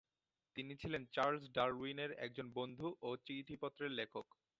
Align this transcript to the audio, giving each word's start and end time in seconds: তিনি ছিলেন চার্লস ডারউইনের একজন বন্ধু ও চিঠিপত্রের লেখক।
তিনি 0.55 0.73
ছিলেন 0.81 1.03
চার্লস 1.15 1.43
ডারউইনের 1.55 2.11
একজন 2.25 2.47
বন্ধু 2.57 2.87
ও 3.01 3.09
চিঠিপত্রের 3.25 3.91
লেখক। 3.99 4.25